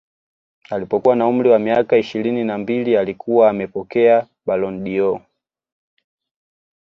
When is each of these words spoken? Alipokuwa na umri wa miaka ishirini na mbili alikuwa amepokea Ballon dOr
Alipokuwa 0.69 1.15
na 1.15 1.27
umri 1.27 1.49
wa 1.49 1.59
miaka 1.59 1.97
ishirini 1.97 2.43
na 2.43 2.57
mbili 2.57 2.97
alikuwa 2.97 3.49
amepokea 3.49 4.25
Ballon 4.45 4.83
dOr 4.83 5.21